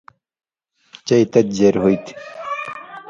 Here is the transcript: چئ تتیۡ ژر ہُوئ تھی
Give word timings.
چئ 1.05 1.23
تتیۡ 1.31 1.53
ژر 1.57 1.75
ہُوئ 1.81 1.97
تھی 2.03 2.13